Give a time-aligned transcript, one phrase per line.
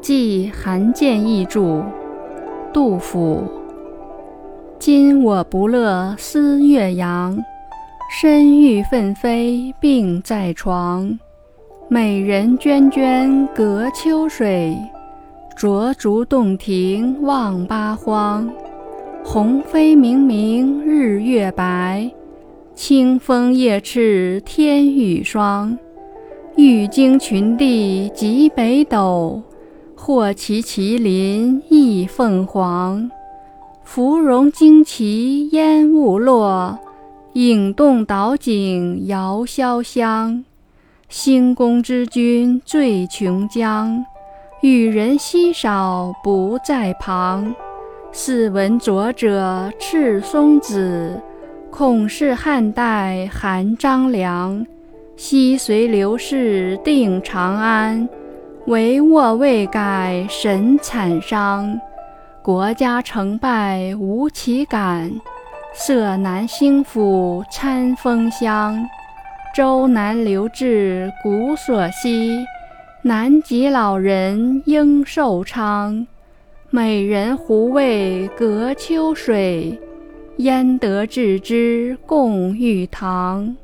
[0.00, 1.82] 记韩建译注，
[2.72, 3.42] 杜甫。
[4.78, 7.36] 今我不乐思岳阳，
[8.10, 11.18] 身欲奋飞病在床。
[11.88, 14.76] 美人涓涓隔秋水，
[15.56, 18.48] 灼烛洞庭望八荒。
[19.24, 22.08] 鸿飞明明日月白，
[22.74, 25.76] 清风夜翅天欲霜。
[26.56, 29.42] 欲经群帝极北斗，
[29.94, 33.10] 或骑麒麟亦凤凰。
[33.84, 36.78] 芙蓉旌旗烟雾落，
[37.34, 40.42] 影动岛景遥潇湘。
[41.10, 44.02] 兴宫之君醉琼浆，
[44.62, 47.54] 与人稀少不在旁。
[48.12, 51.20] 似闻浊者赤松子，
[51.70, 54.66] 恐是汉代韩张良。
[55.18, 58.06] 昔随刘氏定长安，
[58.66, 61.80] 帷幄未改神惨伤。
[62.42, 65.10] 国家成败无其感，
[65.72, 68.86] 色难兴复餐风香。
[69.54, 72.44] 周难留至古所稀，
[73.00, 76.06] 南极老人应寿昌。
[76.68, 79.80] 美人胡为隔秋水，
[80.36, 83.56] 焉得置之共玉堂。